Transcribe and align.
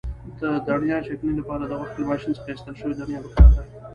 د 0.39 0.41
دڼیا 0.67 0.97
چکنۍ 1.07 1.33
لپاره 1.39 1.63
د 1.65 1.71
غوښې 1.79 1.97
له 2.01 2.05
ماشین 2.09 2.31
څخه 2.37 2.49
ایستل 2.51 2.73
شوې 2.79 2.93
دڼیا 2.99 3.19
پکار 3.23 3.49
ده. 3.55 3.63